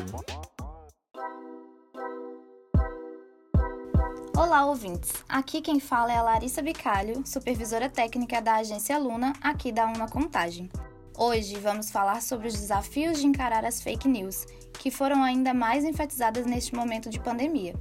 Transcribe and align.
Olá, 4.40 4.64
ouvintes! 4.64 5.12
Aqui 5.28 5.60
quem 5.60 5.78
fala 5.78 6.14
é 6.14 6.16
a 6.16 6.22
Larissa 6.22 6.62
Bicalho, 6.62 7.22
supervisora 7.26 7.90
técnica 7.90 8.40
da 8.40 8.54
agência 8.54 8.96
Luna, 8.96 9.34
aqui 9.38 9.70
da 9.70 9.84
Uma 9.84 10.08
Contagem. 10.08 10.70
Hoje 11.14 11.58
vamos 11.58 11.90
falar 11.90 12.22
sobre 12.22 12.48
os 12.48 12.54
desafios 12.54 13.20
de 13.20 13.26
encarar 13.26 13.66
as 13.66 13.82
fake 13.82 14.08
news, 14.08 14.46
que 14.78 14.90
foram 14.90 15.22
ainda 15.22 15.52
mais 15.52 15.84
enfatizadas 15.84 16.46
neste 16.46 16.74
momento 16.74 17.10
de 17.10 17.20
pandemia. 17.20 17.74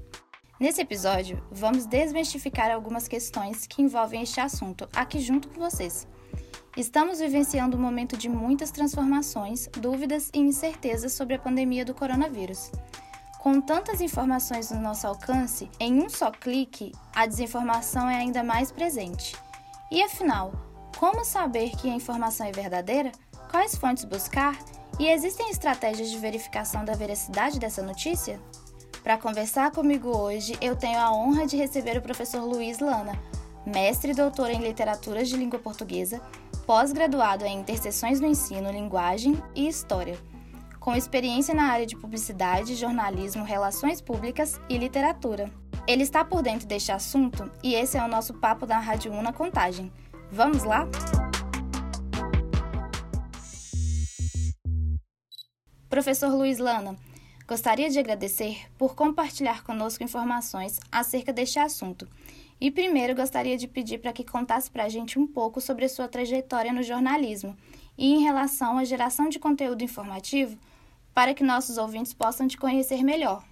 Nesse 0.59 0.81
episódio, 0.81 1.41
vamos 1.49 1.85
desmistificar 1.85 2.69
algumas 2.69 3.07
questões 3.07 3.65
que 3.65 3.81
envolvem 3.81 4.21
este 4.21 4.41
assunto 4.41 4.85
aqui 4.93 5.21
junto 5.21 5.47
com 5.47 5.61
vocês. 5.61 6.05
Estamos 6.75 7.19
vivenciando 7.19 7.77
um 7.77 7.81
momento 7.81 8.17
de 8.17 8.27
muitas 8.27 8.69
transformações, 8.69 9.69
dúvidas 9.79 10.29
e 10.33 10.39
incertezas 10.39 11.13
sobre 11.13 11.35
a 11.35 11.39
pandemia 11.39 11.85
do 11.85 11.93
coronavírus. 11.93 12.69
Com 13.39 13.61
tantas 13.61 14.01
informações 14.01 14.69
no 14.69 14.81
nosso 14.81 15.07
alcance, 15.07 15.71
em 15.79 16.03
um 16.03 16.09
só 16.09 16.29
clique, 16.29 16.91
a 17.15 17.25
desinformação 17.25 18.09
é 18.09 18.17
ainda 18.17 18.43
mais 18.43 18.69
presente. 18.69 19.33
E 19.89 20.03
afinal, 20.03 20.51
como 20.97 21.23
saber 21.23 21.69
que 21.69 21.89
a 21.89 21.93
informação 21.95 22.45
é 22.45 22.51
verdadeira? 22.51 23.13
Quais 23.49 23.75
fontes 23.75 24.03
buscar? 24.03 24.59
E 24.99 25.07
existem 25.07 25.49
estratégias 25.49 26.11
de 26.11 26.17
verificação 26.17 26.83
da 26.83 26.95
veracidade 26.95 27.59
dessa 27.59 27.81
notícia? 27.81 28.41
Para 29.01 29.17
conversar 29.17 29.71
comigo 29.71 30.09
hoje, 30.09 30.57
eu 30.59 30.75
tenho 30.75 30.99
a 30.99 31.09
honra 31.09 31.47
de 31.47 31.55
receber 31.55 31.97
o 31.97 32.01
professor 32.01 32.43
Luiz 32.43 32.79
Lana, 32.79 33.17
mestre 33.65 34.11
e 34.11 34.15
doutor 34.15 34.49
em 34.49 34.59
Literaturas 34.59 35.29
de 35.29 35.37
Língua 35.37 35.59
Portuguesa, 35.59 36.21
pós-graduado 36.65 37.45
em 37.45 37.61
Interseções 37.61 38.19
no 38.19 38.27
Ensino, 38.27 38.69
Linguagem 38.69 39.41
e 39.55 39.65
História, 39.65 40.19
com 40.79 40.95
experiência 40.95 41.53
na 41.53 41.63
área 41.63 41.85
de 41.85 41.95
publicidade, 41.95 42.75
jornalismo, 42.75 43.43
relações 43.43 44.01
públicas 44.01 44.59
e 44.69 44.77
literatura. 44.77 45.51
Ele 45.87 46.03
está 46.03 46.23
por 46.23 46.41
dentro 46.41 46.67
deste 46.67 46.91
assunto 46.91 47.51
e 47.63 47.75
esse 47.75 47.97
é 47.97 48.03
o 48.03 48.07
nosso 48.07 48.33
papo 48.35 48.65
da 48.65 48.79
Rádio 48.79 49.11
Una 49.11 49.33
Contagem. 49.33 49.91
Vamos 50.31 50.63
lá? 50.63 50.87
Professor 55.89 56.31
Luiz 56.33 56.59
Lana, 56.59 56.95
Gostaria 57.49 57.89
de 57.89 57.97
agradecer 57.97 58.67
por 58.77 58.93
compartilhar 58.93 59.63
conosco 59.63 60.03
informações 60.03 60.79
acerca 60.91 61.33
deste 61.33 61.57
assunto. 61.57 62.07
E 62.61 62.69
primeiro 62.69 63.15
gostaria 63.15 63.57
de 63.57 63.67
pedir 63.67 63.97
para 63.97 64.13
que 64.13 64.23
contasse 64.23 64.69
para 64.69 64.83
a 64.83 64.87
gente 64.87 65.17
um 65.17 65.25
pouco 65.25 65.59
sobre 65.59 65.85
a 65.85 65.89
sua 65.89 66.07
trajetória 66.07 66.71
no 66.71 66.83
jornalismo 66.83 67.57
e 67.97 68.13
em 68.13 68.21
relação 68.21 68.77
à 68.77 68.83
geração 68.83 69.29
de 69.29 69.39
conteúdo 69.39 69.83
informativo, 69.83 70.59
para 71.13 71.33
que 71.33 71.43
nossos 71.43 71.77
ouvintes 71.77 72.13
possam 72.13 72.47
te 72.47 72.57
conhecer 72.57 73.03
melhor. 73.03 73.43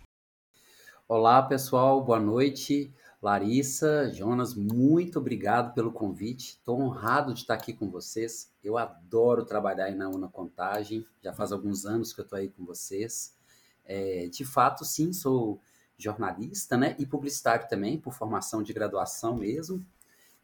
Olá, 1.07 1.41
pessoal, 1.41 2.03
boa 2.03 2.19
noite. 2.19 2.93
Larissa, 3.21 4.11
Jonas, 4.13 4.53
muito 4.53 5.19
obrigado 5.19 5.73
pelo 5.73 5.91
convite. 5.91 6.51
Estou 6.51 6.79
honrado 6.79 7.33
de 7.33 7.41
estar 7.41 7.55
aqui 7.55 7.73
com 7.73 7.89
vocês. 7.89 8.51
Eu 8.63 8.77
adoro 8.77 9.43
trabalhar 9.43 9.85
aí 9.85 9.95
na 9.95 10.07
Una 10.07 10.27
Contagem. 10.27 11.05
Já 11.23 11.33
faz 11.33 11.51
alguns 11.51 11.85
anos 11.85 12.13
que 12.13 12.21
eu 12.21 12.23
estou 12.23 12.37
aí 12.37 12.49
com 12.49 12.63
vocês. 12.63 13.35
É, 13.85 14.27
de 14.27 14.45
fato, 14.45 14.85
sim, 14.85 15.11
sou 15.11 15.59
jornalista, 15.97 16.77
né? 16.77 16.95
E 16.99 17.05
publicitário 17.05 17.67
também, 17.67 17.97
por 17.97 18.13
formação 18.13 18.61
de 18.61 18.71
graduação 18.71 19.35
mesmo. 19.35 19.83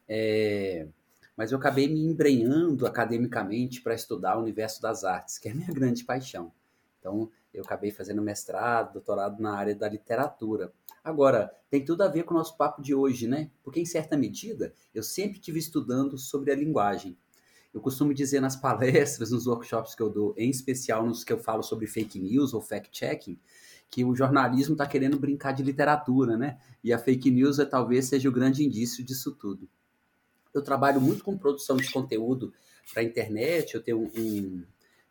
É, 0.08 0.88
mas 1.36 1.52
eu 1.52 1.58
acabei 1.58 1.88
me 1.88 2.00
embrenhando 2.00 2.86
academicamente 2.86 3.80
para 3.80 3.94
estudar 3.94 4.36
o 4.36 4.42
universo 4.42 4.82
das 4.82 5.04
artes, 5.04 5.38
que 5.38 5.48
é 5.48 5.52
a 5.52 5.54
minha 5.54 5.72
grande 5.72 6.04
paixão. 6.04 6.52
Então, 7.04 7.30
eu 7.52 7.62
acabei 7.62 7.90
fazendo 7.90 8.22
mestrado, 8.22 8.94
doutorado 8.94 9.38
na 9.38 9.54
área 9.54 9.74
da 9.74 9.86
literatura. 9.86 10.72
Agora, 11.04 11.52
tem 11.68 11.84
tudo 11.84 12.02
a 12.02 12.08
ver 12.08 12.22
com 12.22 12.32
o 12.32 12.36
nosso 12.38 12.56
papo 12.56 12.80
de 12.80 12.94
hoje, 12.94 13.28
né? 13.28 13.50
Porque, 13.62 13.78
em 13.78 13.84
certa 13.84 14.16
medida, 14.16 14.72
eu 14.94 15.02
sempre 15.02 15.38
estive 15.38 15.58
estudando 15.58 16.16
sobre 16.16 16.50
a 16.50 16.56
linguagem. 16.56 17.14
Eu 17.74 17.80
costumo 17.82 18.14
dizer 18.14 18.40
nas 18.40 18.56
palestras, 18.56 19.30
nos 19.30 19.46
workshops 19.46 19.94
que 19.94 20.02
eu 20.02 20.08
dou, 20.08 20.34
em 20.38 20.48
especial 20.48 21.06
nos 21.06 21.22
que 21.22 21.32
eu 21.34 21.38
falo 21.38 21.62
sobre 21.62 21.86
fake 21.86 22.18
news 22.18 22.54
ou 22.54 22.62
fact-checking, 22.62 23.38
que 23.90 24.02
o 24.02 24.14
jornalismo 24.14 24.72
está 24.72 24.86
querendo 24.86 25.18
brincar 25.18 25.52
de 25.52 25.62
literatura, 25.62 26.38
né? 26.38 26.58
E 26.82 26.90
a 26.90 26.98
fake 26.98 27.30
news 27.30 27.58
é, 27.58 27.66
talvez 27.66 28.06
seja 28.06 28.30
o 28.30 28.32
grande 28.32 28.64
indício 28.64 29.04
disso 29.04 29.32
tudo. 29.32 29.68
Eu 30.54 30.62
trabalho 30.62 31.02
muito 31.02 31.22
com 31.22 31.36
produção 31.36 31.76
de 31.76 31.92
conteúdo 31.92 32.54
para 32.94 33.02
a 33.02 33.04
internet, 33.04 33.74
eu 33.74 33.82
tenho 33.82 33.98
um, 33.98 34.10
um 34.16 34.64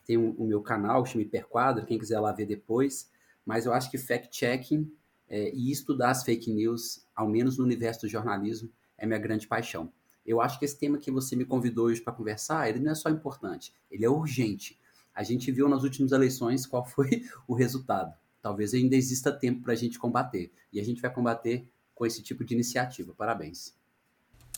tenho 0.06 0.36
o 0.38 0.44
um, 0.44 0.48
meu 0.48 0.62
canal 0.62 1.04
que 1.04 1.10
chama 1.10 1.24
Hiperquadro, 1.24 1.86
quem 1.86 1.98
quiser 1.98 2.20
lá 2.20 2.32
ver 2.32 2.46
depois, 2.46 3.12
mas 3.46 3.66
eu 3.66 3.74
acho 3.74 3.90
que 3.90 3.98
fact-checking 3.98 4.92
é, 5.28 5.54
e 5.54 5.72
estudar 5.72 6.12
as 6.12 6.24
fake 6.24 6.52
news, 6.52 7.06
ao 7.16 7.28
menos 7.28 7.58
no 7.58 7.64
universo 7.64 8.02
do 8.02 8.10
jornalismo, 8.10 8.70
é 8.98 9.06
minha 9.06 9.20
grande 9.20 9.48
paixão. 9.48 9.92
Eu 10.26 10.40
acho 10.40 10.58
que 10.58 10.66
esse 10.66 10.78
tema 10.78 10.98
que 10.98 11.12
você 11.12 11.36
me 11.36 11.46
convidou 11.46 11.86
hoje 11.86 12.02
para 12.02 12.14
conversar, 12.14 12.70
ele 12.70 12.80
não 12.80 12.92
é 12.92 12.96
só 12.96 13.10
importante, 13.10 13.74
ele 13.92 14.06
é 14.06 14.10
urgente. 14.10 14.80
A 15.14 15.22
gente 15.24 15.52
viu 15.52 15.68
nas 15.70 15.84
últimas 15.84 16.12
eleições 16.12 16.66
qual 16.66 16.86
foi 16.86 17.24
o 17.48 17.54
resultado. 17.54 18.14
Talvez 18.42 18.74
ainda 18.74 18.96
exista 18.96 19.32
tempo 19.32 19.62
para 19.62 19.74
a 19.74 19.76
gente 19.76 20.00
combater. 20.00 20.52
E 20.72 20.80
a 20.80 20.84
gente 20.84 21.02
vai 21.02 21.14
combater 21.14 21.70
com 21.96 22.06
esse 22.06 22.22
tipo 22.22 22.44
de 22.44 22.54
iniciativa. 22.54 23.14
Parabéns. 23.14 23.74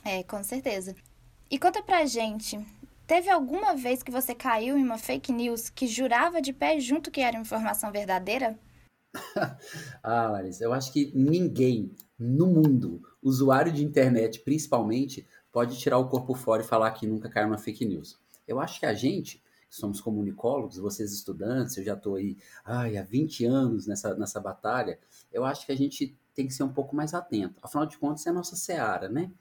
É, 0.04 0.24
com 0.24 0.42
certeza. 0.44 0.96
E 1.52 1.60
conta 1.60 1.84
pra 1.84 2.06
gente, 2.06 2.60
teve 3.06 3.30
alguma 3.30 3.76
vez 3.76 4.04
que 4.04 4.12
você 4.12 4.34
caiu 4.34 4.78
em 4.78 4.84
uma 4.84 4.98
fake 4.98 5.32
news 5.32 5.70
que 5.70 5.88
jurava 5.88 6.42
de 6.42 6.54
pé 6.54 6.80
junto 6.80 7.12
que 7.12 7.22
era 7.22 7.38
informação 7.38 7.92
verdadeira? 7.92 8.60
ah, 10.04 10.30
Larissa, 10.30 10.64
eu 10.64 10.74
acho 10.74 10.92
que 10.92 11.12
ninguém 11.16 11.92
no 12.18 12.48
mundo, 12.48 13.02
usuário 13.22 13.72
de 13.72 13.84
internet 13.84 14.40
principalmente, 14.40 15.28
pode 15.52 15.78
tirar 15.78 15.98
o 15.98 16.08
corpo 16.08 16.34
fora 16.34 16.62
e 16.62 16.66
falar 16.66 16.92
que 16.92 17.08
nunca 17.08 17.30
caiu 17.30 17.48
uma 17.48 17.58
fake 17.58 17.86
news. 17.86 18.20
Eu 18.48 18.60
acho 18.60 18.80
que 18.80 18.86
a 18.86 18.94
gente, 18.94 19.42
que 19.70 19.76
somos 19.76 20.00
comunicólogos, 20.00 20.78
vocês 20.78 21.12
estudantes, 21.12 21.78
eu 21.78 21.84
já 21.84 21.94
estou 21.94 22.16
aí 22.16 22.38
ai, 22.64 22.98
há 22.98 23.04
20 23.04 23.46
anos 23.46 23.88
nessa, 23.88 24.16
nessa 24.16 24.40
batalha, 24.40 25.00
eu 25.32 25.44
acho 25.44 25.66
que 25.66 25.72
a 25.72 25.78
gente 25.78 26.18
tem 26.34 26.48
que 26.48 26.54
ser 26.54 26.64
um 26.64 26.74
pouco 26.74 26.96
mais 26.96 27.14
atento. 27.14 27.56
Afinal 27.62 27.86
de 27.86 27.98
contas, 27.98 28.26
é 28.26 28.30
a 28.30 28.34
nossa 28.34 28.56
seara, 28.56 29.10
né? 29.10 29.32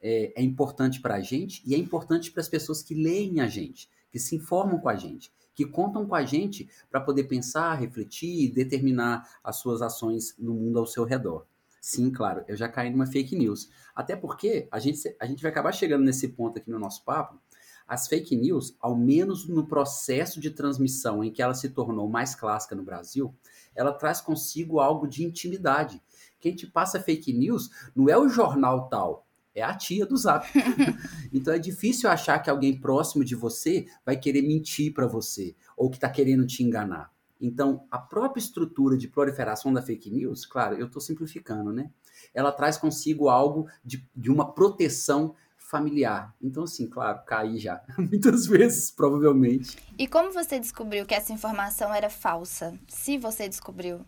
É, 0.00 0.32
é 0.40 0.42
importante 0.42 1.00
para 1.00 1.16
a 1.16 1.20
gente 1.20 1.62
e 1.66 1.74
é 1.74 1.78
importante 1.78 2.30
para 2.30 2.40
as 2.40 2.48
pessoas 2.48 2.82
que 2.82 2.94
leem 2.94 3.40
a 3.40 3.46
gente, 3.46 3.88
que 4.10 4.18
se 4.18 4.34
informam 4.36 4.78
com 4.78 4.88
a 4.88 4.96
gente, 4.96 5.32
que 5.54 5.66
contam 5.66 6.06
com 6.06 6.14
a 6.14 6.24
gente 6.24 6.68
para 6.90 7.00
poder 7.00 7.24
pensar, 7.24 7.74
refletir 7.74 8.44
e 8.44 8.52
determinar 8.52 9.28
as 9.44 9.56
suas 9.56 9.82
ações 9.82 10.34
no 10.38 10.54
mundo 10.54 10.78
ao 10.78 10.86
seu 10.86 11.04
redor. 11.04 11.46
Sim, 11.80 12.10
claro, 12.10 12.44
eu 12.46 12.56
já 12.56 12.68
caí 12.68 12.90
numa 12.90 13.06
fake 13.06 13.36
news. 13.36 13.70
Até 13.94 14.14
porque 14.14 14.68
a 14.70 14.78
gente, 14.78 15.16
a 15.18 15.26
gente 15.26 15.42
vai 15.42 15.50
acabar 15.50 15.72
chegando 15.72 16.04
nesse 16.04 16.28
ponto 16.28 16.58
aqui 16.58 16.70
no 16.70 16.78
nosso 16.78 17.04
papo. 17.04 17.40
As 17.88 18.06
fake 18.06 18.36
news, 18.36 18.76
ao 18.80 18.96
menos 18.96 19.48
no 19.48 19.66
processo 19.66 20.40
de 20.40 20.50
transmissão 20.50 21.24
em 21.24 21.32
que 21.32 21.42
ela 21.42 21.54
se 21.54 21.70
tornou 21.70 22.08
mais 22.08 22.34
clássica 22.34 22.76
no 22.76 22.84
Brasil, 22.84 23.34
ela 23.74 23.92
traz 23.92 24.20
consigo 24.20 24.78
algo 24.78 25.08
de 25.08 25.24
intimidade. 25.24 26.00
Quem 26.38 26.54
te 26.54 26.66
passa 26.66 27.00
fake 27.00 27.32
news 27.32 27.70
não 27.96 28.08
é 28.08 28.16
o 28.16 28.28
jornal 28.28 28.88
tal, 28.88 29.26
é 29.54 29.62
a 29.62 29.74
tia 29.74 30.06
do 30.06 30.16
Zap. 30.16 30.46
então 31.32 31.52
é 31.52 31.58
difícil 31.58 32.08
achar 32.08 32.38
que 32.38 32.50
alguém 32.50 32.78
próximo 32.78 33.24
de 33.24 33.34
você 33.34 33.86
vai 34.04 34.16
querer 34.16 34.42
mentir 34.42 34.92
para 34.92 35.06
você 35.06 35.54
ou 35.76 35.90
que 35.90 35.96
está 35.96 36.08
querendo 36.08 36.46
te 36.46 36.62
enganar. 36.62 37.12
Então, 37.40 37.86
a 37.90 37.98
própria 37.98 38.40
estrutura 38.40 38.96
de 38.96 39.08
proliferação 39.08 39.72
da 39.72 39.80
fake 39.80 40.10
news, 40.10 40.44
claro, 40.44 40.76
eu 40.76 40.86
estou 40.86 41.00
simplificando, 41.00 41.72
né? 41.72 41.90
Ela 42.34 42.52
traz 42.52 42.76
consigo 42.76 43.30
algo 43.30 43.66
de, 43.82 44.06
de 44.14 44.30
uma 44.30 44.52
proteção 44.52 45.34
familiar. 45.56 46.34
Então, 46.42 46.64
assim, 46.64 46.86
claro, 46.86 47.24
caí 47.24 47.58
já. 47.58 47.82
Muitas 47.96 48.46
vezes, 48.46 48.90
provavelmente. 48.90 49.78
E 49.98 50.06
como 50.06 50.32
você 50.32 50.58
descobriu 50.58 51.06
que 51.06 51.14
essa 51.14 51.32
informação 51.32 51.94
era 51.94 52.10
falsa? 52.10 52.78
Se 52.88 53.16
você 53.16 53.48
descobriu? 53.48 54.00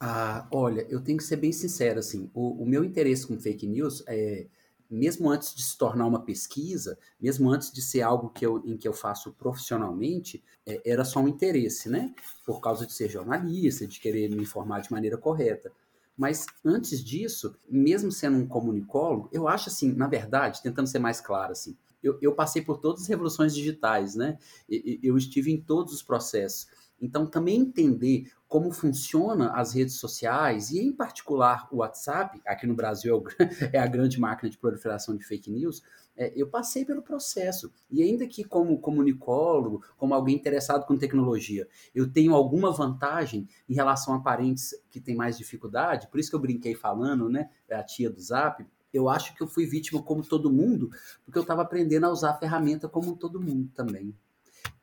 Ah, 0.00 0.46
olha, 0.50 0.86
eu 0.88 1.00
tenho 1.00 1.18
que 1.18 1.24
ser 1.24 1.36
bem 1.36 1.52
sincero, 1.52 2.00
assim, 2.00 2.28
o, 2.34 2.62
o 2.62 2.66
meu 2.66 2.82
interesse 2.82 3.24
com 3.24 3.38
fake 3.38 3.68
news 3.68 4.02
é 4.08 4.46
mesmo 4.92 5.30
antes 5.30 5.54
de 5.54 5.62
se 5.62 5.76
tornar 5.76 6.06
uma 6.06 6.20
pesquisa, 6.20 6.98
mesmo 7.20 7.50
antes 7.50 7.72
de 7.72 7.80
ser 7.80 8.02
algo 8.02 8.28
que 8.28 8.44
eu, 8.44 8.62
em 8.64 8.76
que 8.76 8.86
eu 8.86 8.92
faço 8.92 9.32
profissionalmente, 9.32 10.42
é, 10.66 10.82
era 10.84 11.04
só 11.04 11.20
um 11.20 11.28
interesse, 11.28 11.88
né? 11.88 12.14
Por 12.44 12.60
causa 12.60 12.86
de 12.86 12.92
ser 12.92 13.08
jornalista, 13.08 13.86
de 13.86 13.98
querer 13.98 14.28
me 14.30 14.42
informar 14.42 14.80
de 14.80 14.92
maneira 14.92 15.16
correta. 15.16 15.72
Mas 16.16 16.46
antes 16.64 17.02
disso, 17.02 17.56
mesmo 17.68 18.12
sendo 18.12 18.36
um 18.36 18.46
comunicólogo, 18.46 19.28
eu 19.32 19.48
acho 19.48 19.70
assim, 19.70 19.92
na 19.92 20.06
verdade, 20.06 20.62
tentando 20.62 20.86
ser 20.86 20.98
mais 20.98 21.20
claro 21.20 21.52
assim, 21.52 21.76
eu, 22.02 22.18
eu 22.20 22.34
passei 22.34 22.60
por 22.60 22.78
todas 22.78 23.02
as 23.02 23.08
revoluções 23.08 23.54
digitais, 23.54 24.14
né? 24.14 24.36
Eu 24.68 25.16
estive 25.16 25.52
em 25.52 25.60
todos 25.60 25.94
os 25.94 26.02
processos. 26.02 26.66
Então, 27.02 27.26
também 27.26 27.60
entender 27.60 28.30
como 28.46 28.70
funciona 28.70 29.52
as 29.54 29.74
redes 29.74 29.96
sociais 29.96 30.70
e, 30.70 30.78
em 30.78 30.92
particular, 30.92 31.66
o 31.72 31.78
WhatsApp, 31.78 32.40
aqui 32.46 32.64
no 32.64 32.76
Brasil 32.76 33.24
é, 33.72 33.78
a 33.78 33.86
grande 33.88 34.20
máquina 34.20 34.48
de 34.48 34.56
proliferação 34.56 35.16
de 35.16 35.24
fake 35.24 35.50
news, 35.50 35.82
é, 36.16 36.32
eu 36.36 36.46
passei 36.46 36.84
pelo 36.84 37.02
processo. 37.02 37.72
E 37.90 38.02
ainda 38.02 38.26
que 38.26 38.44
como 38.44 38.78
comunicólogo, 38.78 39.82
como 39.96 40.14
alguém 40.14 40.36
interessado 40.36 40.86
com 40.86 40.96
tecnologia, 40.96 41.66
eu 41.92 42.10
tenho 42.10 42.34
alguma 42.34 42.70
vantagem 42.70 43.48
em 43.68 43.74
relação 43.74 44.14
a 44.14 44.20
parentes 44.20 44.74
que 44.90 45.00
têm 45.00 45.16
mais 45.16 45.36
dificuldade, 45.36 46.08
por 46.08 46.20
isso 46.20 46.30
que 46.30 46.36
eu 46.36 46.40
brinquei 46.40 46.74
falando, 46.74 47.28
né, 47.28 47.50
é 47.68 47.74
a 47.74 47.82
tia 47.82 48.08
do 48.08 48.20
Zap, 48.20 48.64
eu 48.92 49.08
acho 49.08 49.34
que 49.34 49.42
eu 49.42 49.48
fui 49.48 49.66
vítima 49.66 50.02
como 50.02 50.22
todo 50.22 50.52
mundo, 50.52 50.90
porque 51.24 51.38
eu 51.38 51.42
estava 51.42 51.62
aprendendo 51.62 52.04
a 52.04 52.10
usar 52.10 52.30
a 52.30 52.38
ferramenta 52.38 52.88
como 52.88 53.16
todo 53.16 53.40
mundo 53.40 53.70
também. 53.74 54.14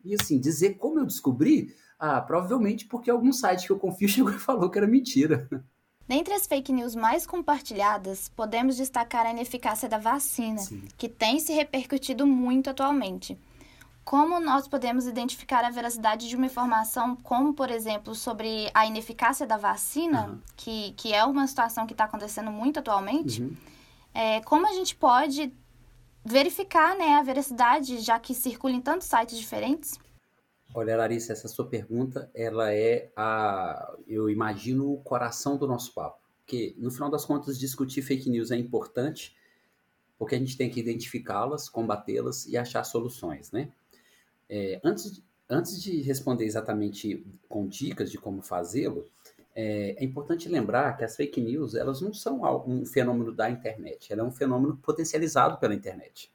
E 0.03 0.15
assim, 0.15 0.39
dizer 0.39 0.75
como 0.75 0.99
eu 0.99 1.05
descobri, 1.05 1.75
ah, 1.99 2.21
provavelmente 2.21 2.85
porque 2.85 3.11
algum 3.11 3.33
site 3.33 3.67
que 3.67 3.71
eu 3.71 3.77
confio 3.79 4.07
chegou 4.09 4.31
e 4.31 4.39
falou 4.39 4.69
que 4.69 4.77
era 4.77 4.87
mentira. 4.87 5.49
Dentre 6.07 6.33
as 6.33 6.47
fake 6.47 6.71
news 6.71 6.95
mais 6.95 7.27
compartilhadas, 7.27 8.29
podemos 8.29 8.77
destacar 8.77 9.27
a 9.27 9.31
ineficácia 9.31 9.87
da 9.87 9.99
vacina, 9.99 10.57
Sim. 10.57 10.81
que 10.97 11.07
tem 11.07 11.39
se 11.39 11.53
repercutido 11.53 12.25
muito 12.25 12.69
atualmente. 12.69 13.37
Como 14.03 14.39
nós 14.39 14.67
podemos 14.67 15.05
identificar 15.05 15.63
a 15.63 15.69
veracidade 15.69 16.27
de 16.27 16.35
uma 16.35 16.47
informação, 16.47 17.15
como, 17.17 17.53
por 17.53 17.69
exemplo, 17.69 18.15
sobre 18.15 18.71
a 18.73 18.87
ineficácia 18.87 19.45
da 19.45 19.55
vacina, 19.55 20.29
uhum. 20.29 20.39
que, 20.55 20.93
que 20.93 21.13
é 21.13 21.23
uma 21.23 21.45
situação 21.45 21.85
que 21.85 21.93
está 21.93 22.05
acontecendo 22.05 22.49
muito 22.49 22.79
atualmente? 22.79 23.43
Uhum. 23.43 23.55
É, 24.11 24.41
como 24.41 24.65
a 24.67 24.73
gente 24.73 24.95
pode 24.95 25.53
verificar 26.25 26.97
né, 26.97 27.17
a 27.17 27.21
veracidade, 27.21 27.99
já 27.99 28.17
que 28.17 28.33
circula 28.33 28.73
em 28.73 28.81
tantos 28.81 29.07
sites 29.07 29.37
diferentes? 29.37 29.99
Olha, 30.73 30.95
Larissa, 30.95 31.33
essa 31.33 31.47
sua 31.47 31.67
pergunta, 31.67 32.29
ela 32.33 32.73
é 32.73 33.11
a, 33.15 33.95
eu 34.07 34.29
imagino, 34.29 34.93
o 34.93 34.97
coração 34.97 35.57
do 35.57 35.67
nosso 35.67 35.93
papo. 35.93 36.19
Porque, 36.39 36.75
no 36.77 36.91
final 36.91 37.09
das 37.09 37.25
contas, 37.25 37.59
discutir 37.59 38.01
fake 38.01 38.29
news 38.29 38.51
é 38.51 38.55
importante, 38.55 39.35
porque 40.17 40.35
a 40.35 40.37
gente 40.37 40.57
tem 40.57 40.69
que 40.69 40.79
identificá-las, 40.79 41.69
combatê-las 41.69 42.45
e 42.45 42.57
achar 42.57 42.83
soluções, 42.83 43.51
né? 43.51 43.71
É, 44.49 44.79
antes, 44.83 45.23
antes 45.49 45.81
de 45.81 46.01
responder 46.01 46.45
exatamente 46.45 47.25
com 47.47 47.67
dicas 47.67 48.11
de 48.11 48.17
como 48.17 48.41
fazê-lo, 48.41 49.05
é, 49.55 49.95
é, 49.97 50.03
importante 50.03 50.47
lembrar 50.47 50.97
que 50.97 51.03
as 51.03 51.15
fake 51.15 51.41
news, 51.41 51.75
elas 51.75 52.01
não 52.01 52.13
são 52.13 52.41
um 52.67 52.85
fenômeno 52.85 53.31
da 53.33 53.49
internet, 53.49 54.11
ela 54.11 54.21
é 54.21 54.25
um 54.25 54.31
fenômeno 54.31 54.77
potencializado 54.77 55.57
pela 55.57 55.73
internet. 55.73 56.31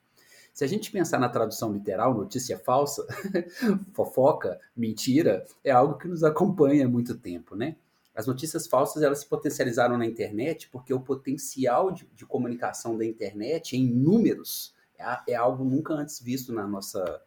Se 0.55 0.63
a 0.63 0.69
gente 0.69 0.93
pensar 0.93 1.19
na 1.19 1.29
tradução 1.29 1.73
literal, 1.73 2.15
notícia 2.15 2.57
falsa, 2.57 3.05
fofoca, 3.93 4.61
mentira, 4.77 5.45
é 5.65 5.73
algo 5.73 5.99
que 5.99 6.07
nos 6.07 6.23
acompanha 6.23 6.87
há 6.87 6.89
muito 6.89 7.19
tempo, 7.19 7.57
né? 7.57 7.75
As 8.15 8.29
notícias 8.29 8.69
falsas 8.69 9.03
elas 9.03 9.19
se 9.19 9.27
potencializaram 9.27 9.99
na 9.99 10.07
internet 10.07 10.69
porque 10.71 10.95
o 10.95 11.01
potencial 11.01 11.91
de, 11.91 12.07
de 12.15 12.25
comunicação 12.25 12.97
da 12.97 13.05
internet 13.05 13.77
em 13.77 13.85
números 13.85 14.73
é, 14.97 15.33
é, 15.33 15.35
algo 15.35 15.65
nunca 15.65 15.93
antes 15.95 16.21
visto 16.21 16.53
na 16.53 16.69
nossa, 16.69 17.21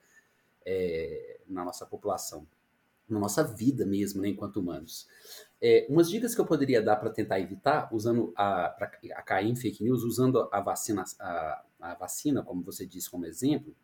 é, 0.66 1.42
na 1.50 1.66
nossa 1.66 1.86
população, 1.86 2.48
na 3.10 3.20
nossa 3.20 3.44
vida 3.44 3.86
mesmo, 3.86 4.22
né, 4.22 4.30
enquanto 4.30 4.62
humanos. 4.62 5.06
É, 5.62 5.86
umas 5.90 6.10
dicas 6.10 6.34
que 6.34 6.40
eu 6.40 6.46
poderia 6.46 6.82
dar 6.82 6.96
para 6.96 7.10
tentar 7.10 7.42
evitar, 7.42 7.94
usando 7.94 8.32
a, 8.38 8.68
a 9.16 9.22
cair 9.22 9.50
em 9.50 9.56
fake 9.58 9.84
news, 9.84 10.04
usando 10.04 10.48
a 10.50 10.62
vacina, 10.62 11.04
a, 11.20 11.66
a 11.80 11.94
vacina, 11.96 12.44
como 12.44 12.64
você 12.64 12.86
disse 12.86 13.10
como 13.10 13.26
exemplo, 13.26 13.76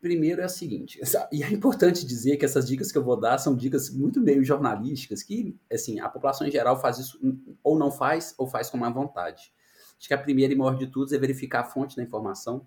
primeiro 0.00 0.40
é 0.40 0.46
o 0.46 0.48
seguinte, 0.48 1.00
e 1.30 1.42
é 1.42 1.50
importante 1.50 2.06
dizer 2.06 2.36
que 2.36 2.44
essas 2.44 2.66
dicas 2.66 2.90
que 2.90 2.98
eu 2.98 3.04
vou 3.04 3.18
dar 3.18 3.38
são 3.38 3.54
dicas 3.54 3.90
muito 3.90 4.20
meio 4.20 4.42
jornalísticas, 4.42 5.22
que, 5.22 5.56
assim, 5.70 6.00
a 6.00 6.08
população 6.08 6.46
em 6.46 6.50
geral 6.50 6.80
faz 6.80 6.98
isso, 6.98 7.20
ou 7.62 7.78
não 7.78 7.90
faz, 7.90 8.34
ou 8.38 8.46
faz 8.46 8.70
com 8.70 8.78
má 8.78 8.88
vontade. 8.90 9.52
Acho 9.98 10.08
que 10.08 10.14
a 10.14 10.18
primeira 10.18 10.52
e 10.52 10.56
maior 10.56 10.76
de 10.76 10.86
tudo 10.86 11.14
é 11.14 11.18
verificar 11.18 11.60
a 11.60 11.64
fonte 11.64 11.94
da 11.94 12.02
informação. 12.02 12.66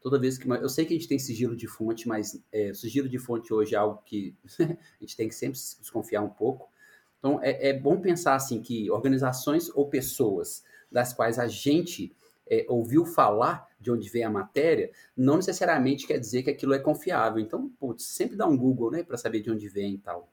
Toda 0.00 0.16
vez 0.16 0.38
que. 0.38 0.48
Eu 0.48 0.68
sei 0.68 0.86
que 0.86 0.94
a 0.94 0.96
gente 0.96 1.08
tem 1.08 1.18
sigilo 1.18 1.56
de 1.56 1.66
fonte, 1.66 2.06
mas 2.06 2.40
é, 2.52 2.72
sigilo 2.72 3.08
de 3.08 3.18
fonte 3.18 3.52
hoje 3.52 3.74
é 3.74 3.78
algo 3.78 4.00
que 4.06 4.36
a 4.60 5.00
gente 5.00 5.16
tem 5.16 5.28
que 5.28 5.34
sempre 5.34 5.58
desconfiar 5.58 6.22
um 6.22 6.28
pouco. 6.28 6.70
Então, 7.18 7.42
é, 7.42 7.70
é 7.70 7.72
bom 7.72 8.00
pensar 8.00 8.36
assim 8.36 8.62
que 8.62 8.88
organizações 8.92 9.68
ou 9.70 9.88
pessoas 9.88 10.62
das 10.90 11.12
quais 11.12 11.36
a 11.36 11.48
gente 11.48 12.14
é, 12.50 12.64
ouviu 12.68 13.04
falar 13.04 13.68
de 13.80 13.90
onde 13.90 14.08
vem 14.08 14.24
a 14.24 14.30
matéria, 14.30 14.90
não 15.16 15.36
necessariamente 15.36 16.06
quer 16.06 16.18
dizer 16.18 16.42
que 16.42 16.50
aquilo 16.50 16.74
é 16.74 16.78
confiável. 16.78 17.40
Então, 17.40 17.68
putz, 17.78 18.04
sempre 18.04 18.36
dá 18.36 18.46
um 18.46 18.56
Google, 18.56 18.90
né, 18.90 19.02
para 19.02 19.16
saber 19.16 19.40
de 19.40 19.50
onde 19.50 19.68
vem 19.68 19.94
e 19.94 19.98
tal. 19.98 20.32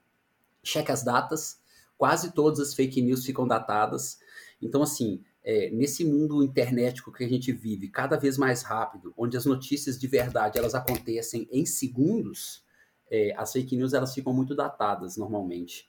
Cheque 0.62 0.90
as 0.90 1.04
datas, 1.04 1.60
quase 1.96 2.32
todas 2.32 2.58
as 2.60 2.74
fake 2.74 3.00
news 3.00 3.24
ficam 3.24 3.46
datadas. 3.46 4.18
Então, 4.60 4.82
assim, 4.82 5.22
é, 5.44 5.70
nesse 5.70 6.04
mundo 6.04 6.42
internetico 6.42 7.12
que 7.12 7.22
a 7.22 7.28
gente 7.28 7.52
vive, 7.52 7.88
cada 7.88 8.16
vez 8.16 8.36
mais 8.36 8.62
rápido, 8.62 9.14
onde 9.16 9.36
as 9.36 9.46
notícias 9.46 9.98
de 9.98 10.08
verdade 10.08 10.58
elas 10.58 10.74
acontecem 10.74 11.48
em 11.52 11.64
segundos, 11.64 12.64
é, 13.08 13.32
as 13.36 13.52
fake 13.52 13.76
news 13.76 13.94
elas 13.94 14.12
ficam 14.12 14.32
muito 14.32 14.56
datadas 14.56 15.16
normalmente. 15.16 15.88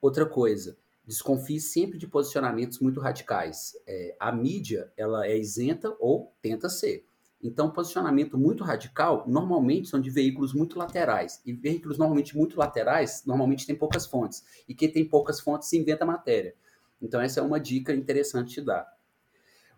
Outra 0.00 0.24
coisa, 0.24 0.78
desconfie 1.08 1.58
sempre 1.58 1.96
de 1.96 2.06
posicionamentos 2.06 2.80
muito 2.80 3.00
radicais. 3.00 3.72
É, 3.86 4.14
a 4.20 4.30
mídia 4.30 4.92
ela 4.94 5.26
é 5.26 5.38
isenta 5.38 5.96
ou 5.98 6.34
tenta 6.42 6.68
ser. 6.68 7.06
Então, 7.42 7.70
posicionamento 7.70 8.36
muito 8.36 8.62
radical 8.62 9.24
normalmente 9.26 9.88
são 9.88 10.00
de 10.00 10.10
veículos 10.10 10.52
muito 10.52 10.78
laterais. 10.78 11.40
E 11.46 11.52
veículos 11.54 11.96
normalmente 11.96 12.36
muito 12.36 12.58
laterais 12.58 13.22
normalmente 13.24 13.66
têm 13.66 13.74
poucas 13.74 14.06
fontes. 14.06 14.44
E 14.68 14.74
quem 14.74 14.92
tem 14.92 15.08
poucas 15.08 15.40
fontes 15.40 15.72
inventa 15.72 16.04
matéria. 16.04 16.54
Então, 17.00 17.20
essa 17.20 17.40
é 17.40 17.42
uma 17.42 17.58
dica 17.58 17.94
interessante 17.94 18.56
de 18.56 18.60
dar. 18.60 18.86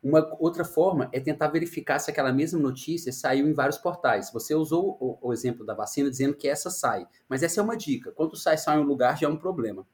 Uma 0.03 0.27
outra 0.41 0.65
forma 0.65 1.09
é 1.13 1.21
tentar 1.21 1.49
verificar 1.49 2.01
se 2.01 2.11
aquela 2.11 2.33
mesma 2.33 2.59
notícia 2.59 3.13
saiu 3.13 3.47
em 3.47 3.53
vários 3.53 3.79
portais. 3.79 4.33
Você 4.33 4.53
usou 4.55 4.97
o, 4.99 5.29
o 5.29 5.33
exemplo 5.33 5.65
da 5.65 5.75
vacina 5.75 6.11
dizendo 6.11 6.35
que 6.35 6.49
essa 6.49 6.71
sai, 6.71 7.07
mas 7.29 7.43
essa 7.43 7.61
é 7.61 7.63
uma 7.63 7.77
dica. 7.77 8.11
Quando 8.11 8.37
sai 8.37 8.59
só 8.59 8.75
em 8.75 8.79
um 8.79 8.85
lugar 8.85 9.17
já 9.17 9.29
é 9.29 9.31
um 9.31 9.37
problema. 9.37 9.87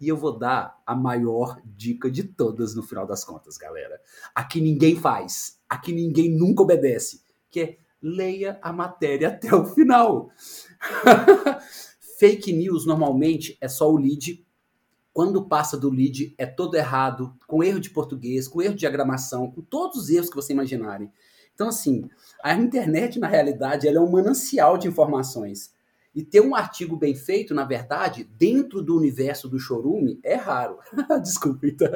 E 0.00 0.08
eu 0.08 0.16
vou 0.16 0.36
dar 0.36 0.80
a 0.86 0.94
maior 0.94 1.60
dica 1.64 2.10
de 2.10 2.24
todas 2.24 2.74
no 2.74 2.82
final 2.82 3.06
das 3.06 3.24
contas, 3.24 3.56
galera. 3.56 4.00
Aqui 4.34 4.60
ninguém 4.60 4.96
faz, 4.96 5.58
aqui 5.68 5.92
ninguém 5.92 6.30
nunca 6.30 6.62
obedece, 6.62 7.22
que 7.50 7.60
é 7.60 7.78
leia 8.02 8.58
a 8.60 8.72
matéria 8.72 9.28
até 9.28 9.54
o 9.54 9.64
final. 9.64 10.30
Fake 12.18 12.52
news 12.52 12.84
normalmente 12.86 13.56
é 13.60 13.68
só 13.68 13.90
o 13.90 13.96
lead. 13.96 14.44
Quando 15.12 15.48
passa 15.48 15.76
do 15.76 15.90
lead 15.90 16.34
é 16.36 16.44
todo 16.44 16.74
errado, 16.74 17.34
com 17.46 17.62
erro 17.62 17.80
de 17.80 17.90
português, 17.90 18.46
com 18.48 18.60
erro 18.60 18.74
de 18.74 18.80
diagramação, 18.80 19.50
com 19.50 19.62
todos 19.62 19.96
os 19.96 20.10
erros 20.10 20.28
que 20.28 20.36
você 20.36 20.52
imaginarem. 20.52 21.10
Então, 21.54 21.68
assim, 21.68 22.08
a 22.42 22.52
internet, 22.54 23.18
na 23.18 23.28
realidade, 23.28 23.86
ela 23.86 23.98
é 23.98 24.00
um 24.00 24.10
manancial 24.10 24.76
de 24.76 24.88
informações. 24.88 25.73
E 26.14 26.22
ter 26.22 26.40
um 26.40 26.54
artigo 26.54 26.96
bem 26.96 27.14
feito, 27.14 27.52
na 27.52 27.64
verdade, 27.64 28.22
dentro 28.38 28.80
do 28.80 28.96
universo 28.96 29.48
do 29.48 29.58
chorume, 29.58 30.20
é 30.22 30.36
raro. 30.36 30.78
Desculpa, 31.20 31.66
então. 31.66 31.88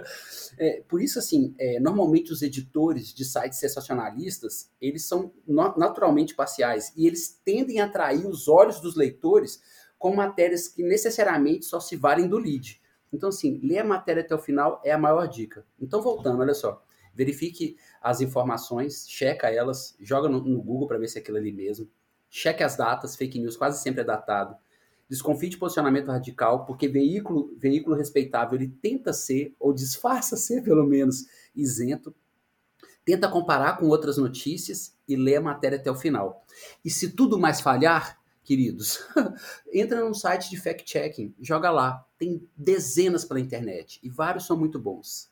É, 0.58 0.82
por 0.88 1.00
isso, 1.00 1.20
assim, 1.20 1.54
é, 1.56 1.78
normalmente 1.78 2.32
os 2.32 2.42
editores 2.42 3.14
de 3.14 3.25
sites 3.25 3.60
sensacionalistas, 3.60 4.72
eles 4.80 5.04
são 5.04 5.32
naturalmente 5.46 6.34
parciais 6.34 6.92
e 6.96 7.06
eles 7.06 7.40
tendem 7.44 7.80
a 7.80 7.84
atrair 7.84 8.26
os 8.26 8.48
olhos 8.48 8.80
dos 8.80 8.96
leitores 8.96 9.60
com 9.96 10.14
matérias 10.14 10.66
que 10.66 10.82
necessariamente 10.82 11.64
só 11.64 11.78
se 11.78 11.94
valem 11.94 12.26
do 12.28 12.38
lead. 12.38 12.80
Então, 13.12 13.28
assim, 13.28 13.60
ler 13.62 13.78
a 13.78 13.84
matéria 13.84 14.22
até 14.22 14.34
o 14.34 14.38
final 14.38 14.82
é 14.84 14.90
a 14.90 14.98
maior 14.98 15.26
dica. 15.28 15.64
Então, 15.80 16.02
voltando, 16.02 16.40
olha 16.40 16.54
só. 16.54 16.82
Verifique 17.14 17.76
as 18.00 18.20
informações, 18.20 19.08
checa 19.08 19.48
elas, 19.48 19.96
joga 20.00 20.28
no, 20.28 20.40
no 20.40 20.62
Google 20.62 20.88
para 20.88 20.98
ver 20.98 21.08
se 21.08 21.18
é 21.18 21.20
aquilo 21.20 21.37
ali 21.37 21.52
mesmo 21.52 21.88
cheque 22.30 22.62
as 22.62 22.76
datas, 22.76 23.16
fake 23.16 23.38
news 23.38 23.56
quase 23.56 23.82
sempre 23.82 24.00
é 24.00 24.04
datado. 24.04 24.56
Desconfie 25.08 25.49
de 25.49 25.56
posicionamento 25.56 26.08
radical, 26.08 26.66
porque 26.66 26.87
veículo, 26.87 27.54
veículo 27.56 27.97
respeitável 27.97 28.58
ele 28.58 28.68
tenta 28.68 29.12
ser, 29.12 29.54
ou 29.58 29.73
disfarça 29.73 30.37
ser 30.37 30.62
pelo 30.62 30.87
menos, 30.87 31.26
isento. 31.56 32.14
Tenta 33.04 33.28
comparar 33.28 33.78
com 33.78 33.87
outras 33.87 34.18
notícias 34.18 34.94
e 35.08 35.16
lê 35.16 35.37
a 35.37 35.40
matéria 35.40 35.78
até 35.78 35.90
o 35.90 35.94
final. 35.94 36.44
E 36.85 36.90
se 36.90 37.11
tudo 37.12 37.38
mais 37.38 37.58
falhar, 37.58 38.20
queridos, 38.44 39.00
entra 39.73 40.04
num 40.04 40.12
site 40.12 40.50
de 40.50 40.61
fact-checking, 40.61 41.35
joga 41.40 41.70
lá. 41.70 42.06
Tem 42.18 42.47
dezenas 42.54 43.25
pela 43.25 43.40
internet 43.40 43.99
e 44.02 44.11
vários 44.11 44.47
são 44.47 44.58
muito 44.58 44.78
bons. 44.78 45.30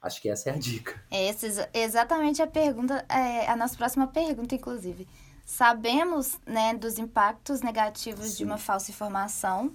Acho 0.00 0.20
que 0.20 0.28
essa 0.28 0.50
é 0.50 0.54
a 0.54 0.58
dica. 0.58 1.00
Essa 1.10 1.68
é 1.72 1.84
exatamente 1.84 2.42
a 2.42 2.46
pergunta, 2.46 3.04
é 3.08 3.48
a 3.48 3.56
nossa 3.56 3.76
próxima 3.76 4.06
pergunta, 4.06 4.54
inclusive. 4.54 5.06
Sabemos 5.44 6.38
né, 6.46 6.74
dos 6.74 6.98
impactos 6.98 7.60
negativos 7.60 8.30
Sim. 8.30 8.36
de 8.38 8.44
uma 8.44 8.58
falsa 8.58 8.90
informação, 8.90 9.72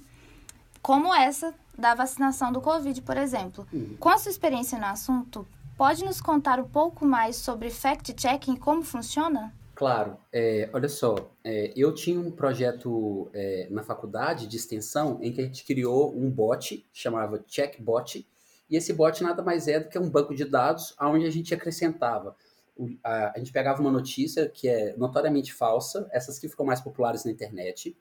como 0.81 1.13
essa 1.13 1.53
da 1.77 1.93
vacinação 1.93 2.51
do 2.51 2.61
Covid, 2.61 3.01
por 3.01 3.17
exemplo. 3.17 3.67
Uhum. 3.71 3.95
Com 3.99 4.09
a 4.09 4.17
sua 4.17 4.31
experiência 4.31 4.79
no 4.79 4.85
assunto, 4.85 5.47
pode 5.77 6.03
nos 6.03 6.19
contar 6.19 6.59
um 6.59 6.67
pouco 6.67 7.05
mais 7.05 7.35
sobre 7.35 7.69
fact-checking 7.69 8.53
e 8.53 8.59
como 8.59 8.83
funciona? 8.83 9.53
Claro, 9.75 10.17
é, 10.33 10.67
olha 10.73 10.89
só, 10.89 11.15
é, 11.43 11.71
eu 11.75 11.93
tinha 11.93 12.19
um 12.19 12.31
projeto 12.31 13.29
é, 13.31 13.67
na 13.69 13.83
faculdade 13.83 14.47
de 14.47 14.57
extensão 14.57 15.19
em 15.21 15.31
que 15.31 15.39
a 15.39 15.43
gente 15.43 15.63
criou 15.63 16.17
um 16.17 16.31
bot, 16.31 16.83
chamava 16.91 17.43
CheckBot, 17.47 18.27
e 18.67 18.75
esse 18.75 18.91
bot 18.91 19.23
nada 19.23 19.43
mais 19.43 19.67
é 19.67 19.79
do 19.79 19.87
que 19.87 19.99
um 19.99 20.09
banco 20.09 20.33
de 20.33 20.45
dados 20.45 20.95
onde 20.99 21.27
a 21.27 21.29
gente 21.29 21.53
acrescentava 21.53 22.35
a, 23.03 23.33
a 23.35 23.37
gente 23.37 23.51
pegava 23.51 23.81
uma 23.81 23.91
notícia 23.91 24.47
que 24.49 24.67
é 24.67 24.95
notoriamente 24.97 25.53
falsa, 25.53 26.07
essas 26.11 26.39
que 26.39 26.47
ficam 26.47 26.65
mais 26.65 26.81
populares 26.81 27.23
na 27.25 27.31
internet, 27.31 27.97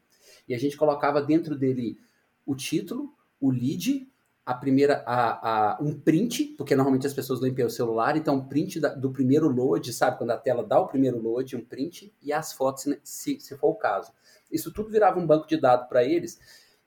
e 0.49 0.55
a 0.55 0.59
gente 0.59 0.77
colocava 0.77 1.21
dentro 1.23 1.57
dele 1.57 1.99
o 2.45 2.55
título, 2.55 3.13
o 3.41 3.51
lead, 3.51 4.09
a 4.45 4.55
primeira, 4.55 5.03
a, 5.05 5.73
a, 5.75 5.83
um 5.83 5.99
print, 5.99 6.55
porque 6.57 6.77
normalmente 6.77 7.07
as 7.07 7.13
pessoas 7.13 7.41
leem 7.41 7.53
pelo 7.53 7.69
celular, 7.69 8.17
então 8.17 8.37
um 8.37 8.47
print 8.47 8.79
da, 8.79 8.95
do 8.95 9.11
primeiro 9.11 9.49
load, 9.49 9.93
sabe? 9.93 10.19
Quando 10.19 10.31
a 10.31 10.37
tela 10.37 10.65
dá 10.65 10.79
o 10.79 10.87
primeiro 10.87 11.21
load, 11.21 11.57
um 11.57 11.65
print, 11.65 12.15
e 12.23 12.33
as 12.33 12.53
fotos, 12.53 12.87
se, 13.03 13.41
se 13.41 13.57
for 13.57 13.71
o 13.71 13.75
caso. 13.75 14.13
Isso 14.51 14.73
tudo 14.73 14.89
virava 14.89 15.19
um 15.19 15.27
banco 15.27 15.49
de 15.49 15.57
dados 15.57 15.89
para 15.89 16.05
eles, 16.05 16.39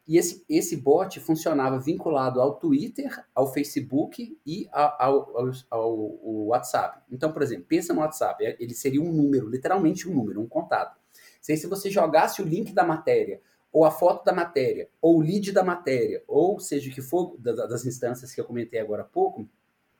e 0.09 0.17
esse, 0.17 0.43
esse 0.49 0.75
bot 0.75 1.19
funcionava 1.19 1.77
vinculado 1.77 2.41
ao 2.41 2.55
Twitter, 2.55 3.23
ao 3.35 3.53
Facebook 3.53 4.35
e 4.43 4.67
ao, 4.71 4.95
ao, 4.99 5.37
ao, 5.37 5.51
ao, 5.69 6.45
WhatsApp. 6.47 7.03
Então, 7.11 7.31
por 7.31 7.43
exemplo, 7.43 7.65
pensa 7.65 7.93
no 7.93 7.99
WhatsApp, 7.99 8.43
é, 8.43 8.57
ele 8.59 8.73
seria 8.73 8.99
um 8.99 9.13
número, 9.13 9.47
literalmente 9.47 10.09
um 10.09 10.15
número, 10.15 10.41
um 10.41 10.47
contato. 10.47 10.99
Se, 11.39 11.55
se 11.55 11.67
você 11.67 11.91
jogasse 11.91 12.41
o 12.41 12.45
link 12.45 12.73
da 12.73 12.83
matéria, 12.83 13.39
ou 13.71 13.85
a 13.85 13.91
foto 13.91 14.25
da 14.25 14.33
matéria, 14.33 14.89
ou 14.99 15.17
o 15.17 15.21
lead 15.21 15.51
da 15.51 15.63
matéria, 15.63 16.23
ou 16.27 16.59
seja 16.59 16.89
o 16.89 16.93
que 16.93 17.03
for 17.03 17.37
das 17.37 17.85
instâncias 17.85 18.33
que 18.33 18.41
eu 18.41 18.45
comentei 18.45 18.79
agora 18.79 19.03
há 19.03 19.05
pouco, 19.05 19.47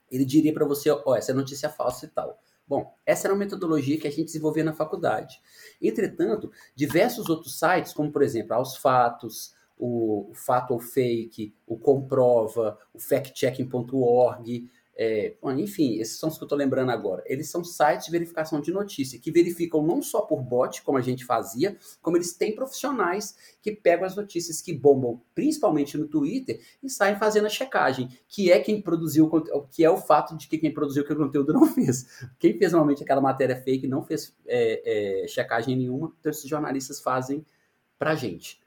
ele 0.10 0.26
diria 0.26 0.52
para 0.52 0.66
você, 0.66 0.90
ó, 0.90 1.04
oh, 1.06 1.16
essa 1.16 1.34
é 1.34 1.36
notícia 1.36 1.70
falsa 1.70 2.08
e 2.08 2.10
tal. 2.10 2.42
Bom, 2.68 2.96
essa 3.06 3.28
era 3.28 3.34
uma 3.34 3.40
metodologia 3.40 4.00
que 4.00 4.08
a 4.08 4.12
gente 4.12 4.26
desenvolvia 4.26 4.64
na 4.64 4.74
faculdade. 4.74 5.40
Entretanto, 5.80 6.52
diversos 6.76 7.30
outros 7.30 7.60
sites, 7.60 7.94
como 7.94 8.12
por 8.12 8.24
exemplo, 8.24 8.56
Aos 8.56 8.76
Fatos, 8.76 9.54
o 9.80 10.32
Fato 10.34 10.74
ou 10.74 10.80
Fake, 10.80 11.56
o 11.66 11.78
Comprova, 11.78 12.78
o 12.94 13.00
factchecking.org, 13.00 14.70
é, 15.02 15.34
enfim, 15.58 15.98
esses 16.02 16.20
são 16.20 16.28
os 16.28 16.36
que 16.36 16.44
eu 16.44 16.46
estou 16.46 16.58
lembrando 16.58 16.90
agora. 16.90 17.24
Eles 17.26 17.50
são 17.50 17.64
sites 17.64 18.08
de 18.08 18.12
verificação 18.12 18.60
de 18.60 18.70
notícia, 18.70 19.18
que 19.18 19.32
verificam 19.32 19.82
não 19.82 20.02
só 20.02 20.20
por 20.20 20.42
bot, 20.42 20.82
como 20.82 20.98
a 20.98 21.02
gente 21.02 21.24
fazia, 21.24 21.78
como 22.02 22.18
eles 22.18 22.34
têm 22.34 22.54
profissionais 22.54 23.56
que 23.62 23.72
pegam 23.72 24.06
as 24.06 24.18
notícias 24.18 24.62
que 24.62 24.74
bombam, 24.74 25.22
principalmente 25.34 25.98
no 25.98 26.06
Twitter, 26.06 26.60
e 26.84 26.90
saem 26.90 27.16
fazendo 27.16 27.46
a 27.46 27.50
checagem, 27.50 28.10
que 28.28 28.52
é 28.52 28.60
quem 28.60 28.82
produziu, 28.82 29.32
que 29.72 29.86
é 29.86 29.90
o 29.90 29.96
fato 29.96 30.36
de 30.36 30.50
que 30.50 30.58
quem 30.58 30.74
produziu 30.74 31.04
aquele 31.04 31.20
conteúdo 31.20 31.54
não 31.54 31.66
fez. 31.74 32.28
Quem 32.38 32.58
fez 32.58 32.74
normalmente 32.74 33.02
aquela 33.02 33.22
matéria 33.22 33.56
fake 33.56 33.88
não 33.88 34.04
fez 34.04 34.36
é, 34.46 35.24
é, 35.24 35.28
checagem 35.30 35.78
nenhuma, 35.78 36.14
então 36.20 36.30
esses 36.30 36.50
jornalistas 36.50 37.00
fazem 37.00 37.46
pra 37.98 38.16
gente. 38.16 38.60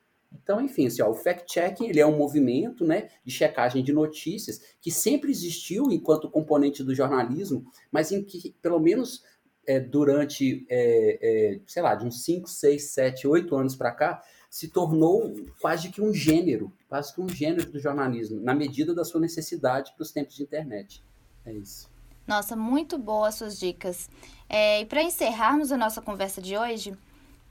Então, 0.43 0.61
enfim, 0.61 0.87
assim, 0.87 1.03
ó, 1.03 1.11
o 1.11 1.15
fact-checking 1.15 1.89
ele 1.89 2.01
é 2.01 2.07
um 2.07 2.17
movimento 2.17 2.85
né, 2.85 3.09
de 3.25 3.33
checagem 3.33 3.83
de 3.83 3.93
notícias 3.93 4.61
que 4.81 4.91
sempre 4.91 5.31
existiu 5.31 5.91
enquanto 5.91 6.31
componente 6.31 6.83
do 6.83 6.95
jornalismo, 6.95 7.65
mas 7.91 8.12
em 8.12 8.23
que, 8.23 8.55
pelo 8.61 8.81
menos 8.81 9.23
é, 9.67 9.79
durante, 9.79 10.67
é, 10.69 11.19
é, 11.55 11.61
sei 11.67 11.83
lá, 11.83 11.95
de 11.95 12.05
uns 12.05 12.25
5, 12.25 12.49
6, 12.49 12.91
7, 12.91 13.27
8 13.27 13.57
anos 13.57 13.77
para 13.77 13.93
cá, 13.93 14.23
se 14.51 14.69
tornou 14.69 15.35
quase 15.61 15.89
que 15.89 16.03
um 16.03 16.12
gênero, 16.12 16.73
quase 16.89 17.15
que 17.15 17.21
um 17.21 17.29
gênero 17.29 17.71
do 17.71 17.79
jornalismo, 17.79 18.41
na 18.41 18.55
medida 18.55 18.95
da 18.95 19.05
sua 19.05 19.21
necessidade 19.21 19.93
para 19.95 20.03
os 20.03 20.12
tempos 20.12 20.37
de 20.37 20.43
internet. 20.43 21.03
É 21.45 21.53
isso. 21.53 21.91
Nossa, 22.27 22.55
muito 22.55 22.99
boas 22.99 23.35
suas 23.35 23.59
dicas. 23.59 24.09
É, 24.49 24.83
e 24.83 24.87
para 24.87 25.03
encerrarmos 25.03 25.73
a 25.73 25.77
nossa 25.77 26.01
conversa 26.01 26.41
de 26.41 26.57
hoje, 26.57 26.93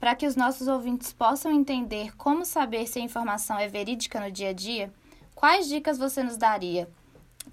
para 0.02 0.16
que 0.16 0.26
os 0.26 0.34
nossos 0.34 0.66
ouvintes 0.66 1.12
possam 1.12 1.52
entender 1.52 2.16
como 2.16 2.44
saber 2.44 2.88
se 2.88 2.98
a 2.98 3.02
informação 3.02 3.56
é 3.56 3.68
verídica 3.68 4.18
no 4.18 4.32
dia 4.32 4.48
a 4.48 4.52
dia, 4.52 4.92
quais 5.32 5.68
dicas 5.68 5.96
você 5.96 6.24
nos 6.24 6.36
daria? 6.36 6.90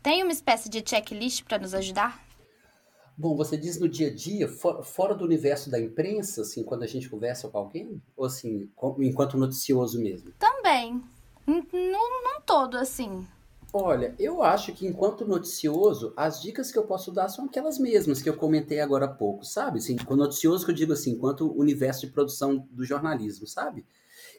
Tem 0.02 0.24
uma 0.24 0.32
espécie 0.32 0.68
de 0.68 0.84
checklist 0.84 1.44
para 1.44 1.60
nos 1.60 1.76
ajudar? 1.76 2.26
Bom, 3.16 3.36
você 3.36 3.56
diz 3.56 3.80
no 3.80 3.88
dia 3.88 4.08
a 4.08 4.16
dia, 4.16 4.48
for, 4.48 4.84
fora 4.84 5.14
do 5.14 5.24
universo 5.24 5.70
da 5.70 5.80
imprensa, 5.80 6.42
assim, 6.42 6.64
quando 6.64 6.82
a 6.82 6.88
gente 6.88 7.08
conversa 7.08 7.48
com 7.50 7.60
alguém? 7.60 8.02
Ou 8.18 8.26
assim, 8.26 8.68
enquanto 8.98 9.38
noticioso 9.38 10.02
mesmo? 10.02 10.32
Também. 10.40 11.04
Não 11.46 12.42
todo, 12.42 12.78
assim. 12.78 13.28
Olha, 13.72 14.16
eu 14.18 14.42
acho 14.42 14.74
que 14.74 14.88
enquanto 14.88 15.28
noticioso, 15.28 16.12
as 16.18 16.42
dicas 16.42 16.72
que 16.72 16.80
eu 16.80 16.88
posso 16.88 17.12
dar 17.12 17.30
são 17.30 17.46
aquelas 17.46 17.78
mesmas 17.78 18.20
que 18.20 18.28
eu 18.28 18.36
comentei 18.36 18.80
agora 18.80 19.06
há 19.06 19.10
pouco, 19.10 19.46
sabe? 19.46 19.78
Assim, 19.78 19.96
com 19.96 20.16
noticioso 20.16 20.66
que 20.66 20.72
eu 20.72 20.76
digo 20.76 20.94
assim, 20.94 21.12
enquanto 21.12 21.52
universo 21.56 22.02
de 22.02 22.12
produção 22.12 22.68
do 22.72 22.84
jornalismo, 22.84 23.46
sabe? 23.46 23.86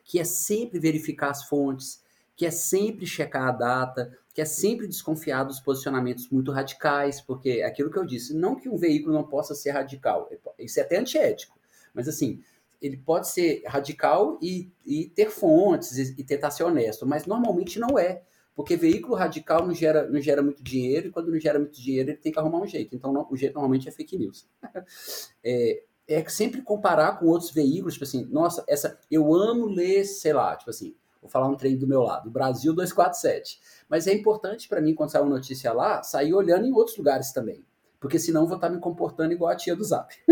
Que 0.05 0.19
é 0.19 0.25
sempre 0.25 0.81
verificar 0.81 1.31
as 1.31 1.45
fontes, 1.45 2.03
que 2.37 2.45
é 2.45 2.51
sempre 2.51 3.07
checar 3.07 3.47
a 3.47 3.53
data, 3.53 4.19
que 4.35 4.41
é 4.41 4.45
sempre 4.45 4.89
desconfiar 4.89 5.45
dos 5.45 5.61
posicionamentos 5.61 6.29
muito 6.29 6.51
radicais, 6.51 7.21
porque 7.21 7.61
é 7.61 7.65
aquilo 7.65 7.91
que 7.91 7.99
eu 7.99 8.05
disse, 8.05 8.35
não 8.35 8.57
que 8.57 8.69
um 8.69 8.77
veículo 8.77 9.15
não 9.15 9.23
possa 9.23 9.55
ser 9.55 9.71
radical, 9.71 10.29
isso 10.59 10.81
é 10.81 10.83
até 10.83 10.99
antiético, 10.99 11.57
mas 11.95 12.09
assim, 12.09 12.43
ele 12.83 12.97
pode 12.97 13.29
ser 13.29 13.63
radical 13.67 14.39
e, 14.43 14.71
e 14.85 15.07
ter 15.07 15.31
fontes 15.31 15.99
e, 15.99 16.15
e 16.19 16.25
tentar 16.25 16.51
ser 16.51 16.65
honesto, 16.65 17.07
mas 17.07 17.27
normalmente 17.27 17.79
não 17.79 17.97
é. 17.99 18.23
Porque 18.61 18.77
veículo 18.77 19.15
radical 19.15 19.67
não 19.67 19.73
gera, 19.73 20.07
não 20.07 20.21
gera 20.21 20.43
muito 20.43 20.63
dinheiro, 20.63 21.09
e 21.09 21.11
quando 21.11 21.33
não 21.33 21.41
gera 21.41 21.59
muito 21.59 21.81
dinheiro, 21.81 22.11
ele 22.11 22.19
tem 22.19 22.31
que 22.31 22.39
arrumar 22.39 22.59
um 22.59 22.67
jeito. 22.67 22.95
Então, 22.95 23.11
não, 23.11 23.27
o 23.31 23.35
jeito 23.35 23.55
normalmente 23.55 23.89
é 23.89 23.91
fake 23.91 24.19
news. 24.19 24.47
é, 25.43 25.83
é 26.07 26.29
sempre 26.29 26.61
comparar 26.61 27.19
com 27.19 27.25
outros 27.25 27.53
veículos, 27.53 27.95
tipo 27.95 28.05
assim, 28.05 28.27
nossa, 28.27 28.63
essa 28.69 29.01
eu 29.11 29.35
amo 29.35 29.65
ler, 29.65 30.05
sei 30.05 30.35
lá, 30.35 30.55
tipo 30.57 30.69
assim, 30.69 30.95
vou 31.23 31.31
falar 31.31 31.49
um 31.49 31.57
trem 31.57 31.75
do 31.75 31.87
meu 31.87 32.03
lado, 32.03 32.31
Brasil 32.31 32.75
247. 32.75 33.59
Mas 33.89 34.07
é 34.07 34.13
importante 34.13 34.69
para 34.69 34.83
mim, 34.83 34.95
quando 34.95 35.11
sai 35.11 35.23
uma 35.23 35.31
notícia 35.31 35.73
lá, 35.73 36.03
sair 36.03 36.35
olhando 36.35 36.67
em 36.67 36.73
outros 36.75 36.99
lugares 36.99 37.33
também. 37.33 37.65
Porque 37.99 38.19
senão 38.19 38.47
vou 38.47 38.57
estar 38.57 38.69
me 38.69 38.79
comportando 38.79 39.33
igual 39.33 39.51
a 39.51 39.57
tia 39.57 39.75
do 39.75 39.85
Zap. 39.85 40.15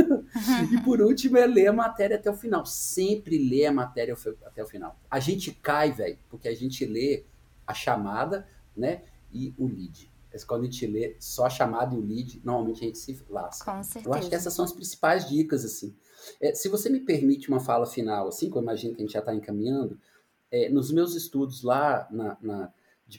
e 0.71 0.83
por 0.85 1.01
último 1.01 1.39
é 1.39 1.47
ler 1.47 1.69
a 1.69 1.73
matéria 1.73 2.17
até 2.17 2.31
o 2.31 2.35
final. 2.35 2.67
Sempre 2.67 3.39
ler 3.39 3.67
a 3.67 3.73
matéria 3.73 4.15
até 4.45 4.63
o 4.63 4.67
final. 4.67 5.01
A 5.11 5.19
gente 5.19 5.51
cai, 5.51 5.93
velho, 5.93 6.19
porque 6.29 6.47
a 6.47 6.55
gente 6.55 6.85
lê 6.85 7.25
a 7.69 7.75
chamada, 7.75 8.49
né? 8.75 9.03
E 9.31 9.55
o 9.59 9.67
lead. 9.67 10.11
Mas 10.33 10.43
quando 10.43 10.63
a 10.63 10.65
gente 10.65 10.87
lê 10.87 11.17
só 11.21 11.47
a 11.47 11.51
chamada 11.51 11.95
e 11.95 11.99
o 11.99 12.01
lead, 12.01 12.41
normalmente 12.43 12.83
a 12.83 12.87
gente 12.87 12.99
se 12.99 13.25
lasca. 13.29 13.71
Com 13.71 13.83
certeza. 13.83 14.09
Eu 14.09 14.15
acho 14.15 14.29
que 14.29 14.35
essas 14.35 14.53
são 14.55 14.65
as 14.65 14.73
principais 14.73 15.29
dicas, 15.29 15.65
assim. 15.65 15.95
É, 16.41 16.55
se 16.55 16.69
você 16.69 16.89
me 16.89 17.01
permite 17.01 17.49
uma 17.49 17.61
fala 17.61 17.87
final, 17.87 18.29
assim, 18.29 18.51
que 18.51 18.57
eu 18.57 18.63
imagino 18.63 18.95
que 18.95 19.03
a 19.03 19.05
gente 19.05 19.13
já 19.13 19.21
está 19.21 19.35
encaminhando, 19.35 19.99
é, 20.51 20.69
nos 20.71 20.91
meus 20.91 21.15
estudos 21.15 21.63
lá 21.63 22.09
na, 22.11 22.39
na, 22.41 22.73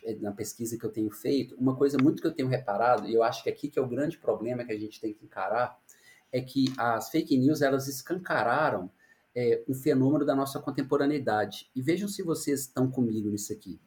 é, 0.03 0.15
na, 0.15 0.31
pesquisa 0.31 0.77
que 0.77 0.85
eu 0.85 0.91
tenho 0.91 1.11
feito, 1.11 1.55
uma 1.55 1.75
coisa 1.75 1.97
muito 2.01 2.21
que 2.21 2.27
eu 2.27 2.33
tenho 2.33 2.47
reparado, 2.47 3.07
e 3.07 3.13
eu 3.13 3.23
acho 3.23 3.43
que 3.43 3.49
aqui 3.49 3.69
que 3.69 3.77
é 3.77 3.81
o 3.81 3.87
grande 3.87 4.17
problema 4.17 4.65
que 4.65 4.71
a 4.71 4.79
gente 4.79 4.99
tem 4.99 5.13
que 5.13 5.25
encarar, 5.25 5.79
é 6.31 6.41
que 6.41 6.65
as 6.77 7.09
fake 7.09 7.37
news 7.37 7.61
elas 7.61 7.87
escancararam 7.87 8.91
é, 9.35 9.63
um 9.67 9.73
fenômeno 9.73 10.25
da 10.25 10.35
nossa 10.35 10.59
contemporaneidade. 10.59 11.69
E 11.75 11.81
vejam 11.81 12.07
se 12.07 12.21
vocês 12.23 12.61
estão 12.61 12.89
comigo 12.89 13.29
nisso 13.29 13.53
aqui. 13.53 13.79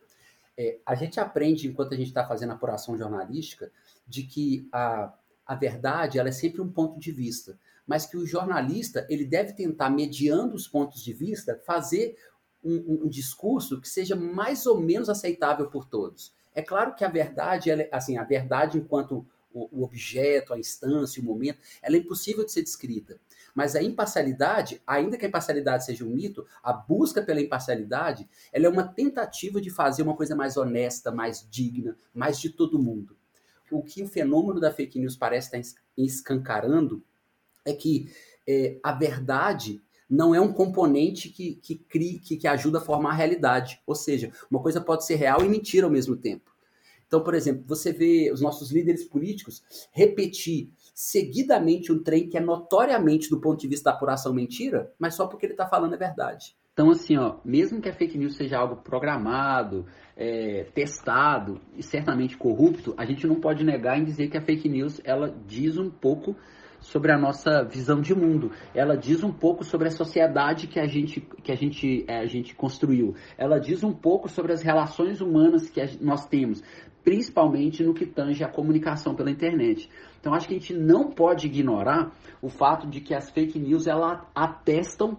É, 0.59 0.79
a 0.85 0.95
gente 0.95 1.19
aprende, 1.19 1.69
enquanto 1.69 1.95
a 1.95 1.97
gente 1.97 2.09
está 2.09 2.27
fazendo 2.27 2.53
apuração 2.53 2.97
jornalística, 2.97 3.71
de 4.07 4.25
que 4.25 4.69
a, 4.73 5.13
a 5.47 5.55
verdade 5.55 6.19
ela 6.19 6.29
é 6.29 6.33
sempre 6.33 6.61
um 6.61 6.71
ponto 6.71 6.99
de 6.99 7.11
vista, 7.11 7.59
mas 7.87 8.07
que 8.07 8.17
o 8.17 8.27
jornalista 8.27 9.07
ele 9.09 9.25
deve 9.25 9.53
tentar, 9.55 9.91
mediando 9.91 10.55
os 10.55 10.69
pontos 10.69 11.03
de 11.03 11.13
vista, 11.13 11.61
fazer 11.67 12.17
um, 12.63 13.05
um, 13.05 13.09
discurso 13.09 13.81
que 13.81 13.89
seja 13.89 14.15
mais 14.15 14.67
ou 14.67 14.81
menos 14.81 15.09
aceitável 15.09 15.69
por 15.69 15.85
todos. 15.85 16.33
É 16.55 16.63
claro 16.63 16.95
que 16.95 17.05
a 17.05 17.09
verdade, 17.09 17.71
ela, 17.71 17.83
é, 17.83 17.89
assim, 17.91 18.17
a 18.17 18.25
verdade 18.25 18.79
enquanto 18.79 19.27
o, 19.53 19.81
o 19.81 19.85
objeto, 19.85 20.53
a 20.53 20.59
instância, 20.59 21.23
o 21.23 21.25
momento, 21.25 21.59
ela 21.83 21.97
é 21.97 21.99
impossível 21.99 22.45
de 22.45 22.53
ser 22.53 22.63
descrita. 22.63 23.19
Mas 23.55 23.77
a 23.77 23.83
imparcialidade, 23.83 24.81
ainda 24.87 25.17
que 25.17 25.25
a 25.25 25.29
imparcialidade 25.29 25.85
seja 25.85 26.05
um 26.05 26.11
mito, 26.11 26.47
a 26.63 26.73
busca 26.73 27.23
pela 27.23 27.41
imparcialidade, 27.41 28.29
ela 28.53 28.67
é 28.67 28.69
uma 28.69 28.85
tentativa 28.85 29.61
de 29.61 29.71
fazer 29.71 30.03
uma 30.03 30.17
coisa 30.17 30.35
mais 30.35 30.57
honesta, 30.57 31.11
mais 31.11 31.47
digna, 31.51 31.97
mais 32.15 32.41
de 32.41 32.51
todo 32.51 32.79
mundo. 32.79 33.17
O 33.71 33.83
que 33.83 34.03
o 34.03 34.09
fenômeno 34.09 34.61
da 34.61 34.73
fake 34.73 34.99
news 34.99 35.17
parece 35.17 35.57
estar 35.57 35.81
escancarando 35.97 37.03
é 37.65 37.73
que 37.73 38.11
é, 38.47 38.79
a 38.83 38.93
verdade 38.93 39.83
não 40.09 40.35
é 40.35 40.41
um 40.41 40.53
componente 40.53 41.31
que, 41.31 41.55
que, 41.55 41.77
cria, 41.77 42.19
que, 42.19 42.37
que 42.37 42.47
ajuda 42.47 42.79
a 42.79 42.83
formar 42.83 43.11
a 43.11 43.15
realidade. 43.15 43.81
Ou 43.87 43.95
seja, 43.95 44.31
uma 44.51 44.61
coisa 44.61 44.79
pode 44.79 45.07
ser 45.07 45.15
real 45.15 45.43
e 45.43 45.49
mentira 45.49 45.87
ao 45.87 45.93
mesmo 45.93 46.17
tempo. 46.17 46.52
Então, 47.13 47.23
por 47.23 47.35
exemplo, 47.35 47.63
você 47.67 47.93
vê 47.93 48.33
os 48.33 48.41
nossos 48.41 48.73
líderes 48.73 49.05
políticos 49.05 49.63
repetir 49.93 50.71
seguidamente 50.95 51.93
um 51.93 52.03
trem 52.03 52.27
que 52.27 52.39
é 52.39 52.41
notoriamente, 52.41 53.29
do 53.29 53.39
ponto 53.39 53.61
de 53.61 53.69
vista 53.69 53.91
da 53.91 53.97
apuração, 53.97 54.33
mentira, 54.33 54.91
mas 54.99 55.15
só 55.15 55.27
porque 55.27 55.45
ele 55.45 55.53
está 55.53 55.67
falando 55.67 55.93
a 55.93 55.99
verdade. 55.99 56.57
Então, 56.73 56.91
assim, 56.91 57.19
ó, 57.19 57.37
mesmo 57.45 57.83
que 57.83 57.89
a 57.91 57.93
fake 57.93 58.17
news 58.17 58.35
seja 58.35 58.57
algo 58.57 58.77
programado, 58.77 59.85
é, 60.17 60.65
testado 60.75 61.61
e 61.77 61.83
certamente 61.83 62.35
corrupto, 62.35 62.95
a 62.97 63.05
gente 63.05 63.27
não 63.27 63.35
pode 63.35 63.63
negar 63.63 63.99
em 63.99 64.05
dizer 64.05 64.31
que 64.31 64.39
a 64.39 64.43
fake 64.43 64.71
news 64.71 64.99
ela 65.05 65.37
diz 65.47 65.77
um 65.77 65.91
pouco 65.91 66.35
sobre 66.83 67.13
a 67.13 67.19
nossa 67.19 67.63
visão 67.65 68.01
de 68.01 68.15
mundo. 68.15 68.51
Ela 68.75 68.97
diz 68.97 69.23
um 69.23 69.33
pouco 69.33 69.65
sobre 69.65 69.89
a 69.89 69.91
sociedade 69.91 70.67
que 70.67 70.79
a 70.79 70.87
gente, 70.87 71.21
que 71.21 71.51
a 71.51 71.55
gente, 71.55 72.05
é, 72.07 72.19
a 72.19 72.27
gente 72.27 72.55
construiu. 72.55 73.15
Ela 73.39 73.59
diz 73.59 73.83
um 73.83 73.93
pouco 73.93 74.29
sobre 74.29 74.53
as 74.53 74.63
relações 74.63 75.21
humanas 75.21 75.71
que 75.71 75.81
nós 76.05 76.27
temos, 76.27 76.63
principalmente 77.03 77.83
no 77.83 77.95
que 77.95 78.05
tange 78.05 78.45
a 78.45 78.49
comunicação 78.49 79.15
pela 79.15 79.31
internet. 79.31 79.89
Então 80.21 80.35
acho 80.35 80.47
que 80.47 80.55
a 80.55 80.59
gente 80.59 80.75
não 80.75 81.11
pode 81.11 81.47
ignorar 81.47 82.13
o 82.43 82.49
fato 82.49 82.87
de 82.87 83.01
que 83.01 83.15
as 83.15 83.31
fake 83.31 83.59
news 83.59 83.87
ela 83.87 84.29
atestam 84.35 85.17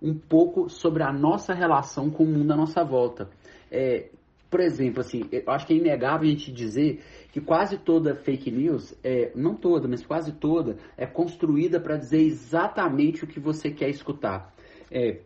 um 0.00 0.14
pouco 0.14 0.68
sobre 0.68 1.02
a 1.02 1.12
nossa 1.12 1.54
relação 1.54 2.10
com 2.10 2.24
o 2.24 2.26
mundo 2.26 2.52
à 2.52 2.56
nossa 2.56 2.84
volta. 2.84 3.30
É, 3.70 4.10
por 4.56 4.62
exemplo, 4.62 5.00
assim, 5.00 5.28
eu 5.30 5.42
acho 5.48 5.66
que 5.66 5.74
é 5.74 5.76
inegável 5.76 6.26
a 6.26 6.30
gente 6.30 6.50
dizer 6.50 7.02
que 7.30 7.42
quase 7.42 7.76
toda 7.76 8.14
fake 8.14 8.50
news, 8.50 8.94
é, 9.04 9.30
não 9.34 9.54
toda, 9.54 9.86
mas 9.86 10.02
quase 10.02 10.32
toda, 10.32 10.78
é 10.96 11.04
construída 11.04 11.78
para 11.78 11.98
dizer 11.98 12.22
exatamente 12.22 13.22
o 13.22 13.26
que 13.26 13.38
você 13.38 13.70
quer 13.70 13.90
escutar. 13.90 14.54
É, 14.90 15.20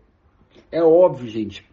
é 0.73 0.83
óbvio, 0.83 1.29
gente, 1.29 1.65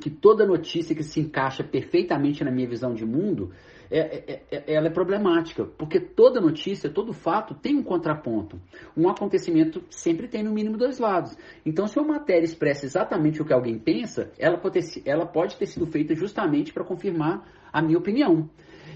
que 0.00 0.10
toda 0.10 0.46
notícia 0.46 0.94
que 0.94 1.02
se 1.02 1.18
encaixa 1.18 1.64
perfeitamente 1.64 2.44
na 2.44 2.52
minha 2.52 2.68
visão 2.68 2.94
de 2.94 3.04
mundo, 3.04 3.50
é, 3.98 4.42
é, 4.50 4.74
ela 4.74 4.86
é 4.86 4.90
problemática, 4.90 5.64
porque 5.64 6.00
toda 6.00 6.40
notícia, 6.40 6.88
todo 6.88 7.12
fato 7.12 7.54
tem 7.54 7.76
um 7.76 7.82
contraponto. 7.82 8.60
Um 8.96 9.08
acontecimento 9.08 9.84
sempre 9.90 10.26
tem 10.26 10.42
no 10.42 10.52
mínimo 10.52 10.78
dois 10.78 10.98
lados. 10.98 11.36
Então, 11.64 11.86
se 11.86 11.98
uma 11.98 12.14
matéria 12.14 12.44
expressa 12.44 12.86
exatamente 12.86 13.42
o 13.42 13.44
que 13.44 13.52
alguém 13.52 13.78
pensa, 13.78 14.32
ela 14.38 14.56
pode 14.56 14.80
ter, 14.80 15.02
ela 15.04 15.26
pode 15.26 15.56
ter 15.56 15.66
sido 15.66 15.86
feita 15.86 16.14
justamente 16.14 16.72
para 16.72 16.84
confirmar 16.84 17.46
a 17.72 17.82
minha 17.82 17.98
opinião. 17.98 18.48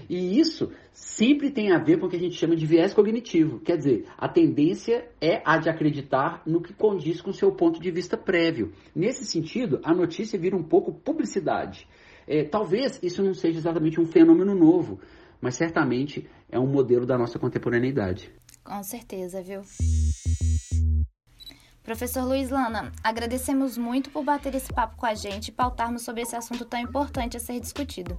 E 0.09 0.39
isso 0.39 0.71
sempre 0.91 1.51
tem 1.51 1.71
a 1.71 1.77
ver 1.77 1.99
com 1.99 2.05
o 2.05 2.09
que 2.09 2.15
a 2.15 2.19
gente 2.19 2.35
chama 2.35 2.55
de 2.55 2.65
viés 2.65 2.93
cognitivo. 2.93 3.59
Quer 3.59 3.77
dizer, 3.77 4.05
a 4.17 4.27
tendência 4.27 5.07
é 5.21 5.41
a 5.45 5.57
de 5.57 5.69
acreditar 5.69 6.41
no 6.45 6.61
que 6.61 6.73
condiz 6.73 7.21
com 7.21 7.29
o 7.29 7.33
seu 7.33 7.51
ponto 7.51 7.79
de 7.79 7.91
vista 7.91 8.17
prévio. 8.17 8.71
Nesse 8.95 9.25
sentido, 9.25 9.79
a 9.83 9.93
notícia 9.93 10.39
vira 10.39 10.55
um 10.55 10.63
pouco 10.63 10.93
publicidade. 10.93 11.87
É, 12.27 12.43
talvez 12.43 12.99
isso 13.01 13.23
não 13.23 13.33
seja 13.33 13.57
exatamente 13.57 13.99
um 13.99 14.05
fenômeno 14.05 14.53
novo, 14.53 14.99
mas 15.39 15.55
certamente 15.55 16.29
é 16.49 16.59
um 16.59 16.67
modelo 16.67 17.05
da 17.05 17.17
nossa 17.17 17.39
contemporaneidade. 17.39 18.31
Com 18.63 18.83
certeza, 18.83 19.41
viu? 19.41 19.61
Professor 21.81 22.25
Luiz 22.25 22.49
Lana, 22.49 22.91
agradecemos 23.01 23.77
muito 23.77 24.09
por 24.09 24.23
bater 24.23 24.53
esse 24.53 24.73
papo 24.73 24.97
com 24.97 25.05
a 25.05 25.15
gente 25.15 25.47
e 25.47 25.51
pautarmos 25.53 26.01
sobre 26.01 26.21
esse 26.21 26.35
assunto 26.35 26.65
tão 26.65 26.79
importante 26.79 27.37
a 27.37 27.39
ser 27.39 27.59
discutido 27.61 28.17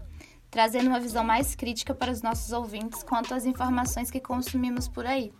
trazendo 0.51 0.89
uma 0.89 1.01
visão 1.01 1.25
mais 1.25 1.55
crítica 1.55 1.95
para 1.95 2.13
os 2.13 2.23
nossos 2.23 2.53
ouvintes 2.53 3.03
quanto 3.03 3.35
às 3.35 3.45
informações 3.45 4.11
que 4.11 4.21
consumimos 4.21 4.89
por 4.89 5.07
aí. 5.07 5.33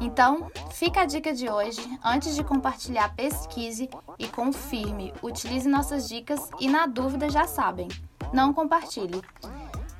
Então, 0.00 0.50
fica 0.72 1.02
a 1.02 1.04
dica 1.04 1.32
de 1.32 1.48
hoje. 1.48 1.80
Antes 2.02 2.34
de 2.34 2.42
compartilhar, 2.42 3.14
pesquise 3.14 3.88
e 4.18 4.26
confirme. 4.26 5.12
Utilize 5.22 5.68
nossas 5.68 6.08
dicas 6.08 6.50
e, 6.58 6.68
na 6.68 6.86
dúvida, 6.86 7.30
já 7.30 7.46
sabem, 7.46 7.88
não 8.32 8.52
compartilhe. 8.52 9.22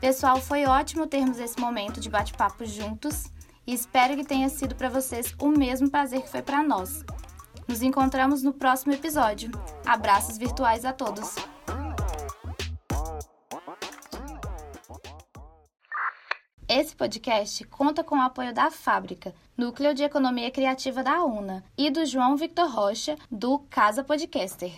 Pessoal, 0.00 0.40
foi 0.40 0.64
ótimo 0.64 1.06
termos 1.06 1.38
esse 1.38 1.60
momento 1.60 2.00
de 2.00 2.10
bate-papo 2.10 2.64
juntos 2.64 3.26
e 3.64 3.72
espero 3.72 4.16
que 4.16 4.24
tenha 4.24 4.48
sido 4.48 4.74
para 4.74 4.88
vocês 4.88 5.32
o 5.38 5.48
mesmo 5.48 5.88
prazer 5.88 6.22
que 6.22 6.30
foi 6.30 6.42
para 6.42 6.62
nós. 6.62 7.04
Nos 7.68 7.82
encontramos 7.82 8.42
no 8.42 8.52
próximo 8.52 8.92
episódio. 8.92 9.50
Abraços 9.86 10.36
virtuais 10.36 10.84
a 10.84 10.92
todos! 10.92 11.36
Esse 16.74 16.96
podcast 16.96 17.64
conta 17.64 18.02
com 18.02 18.16
o 18.16 18.22
apoio 18.22 18.54
da 18.54 18.70
Fábrica, 18.70 19.34
Núcleo 19.54 19.92
de 19.92 20.04
Economia 20.04 20.50
Criativa 20.50 21.02
da 21.02 21.22
UNA, 21.22 21.62
e 21.76 21.90
do 21.90 22.06
João 22.06 22.34
Victor 22.34 22.66
Rocha, 22.70 23.14
do 23.30 23.58
Casa 23.68 24.02
Podcaster. 24.02 24.72